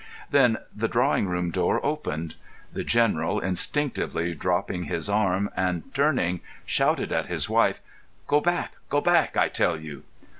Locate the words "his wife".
7.27-7.81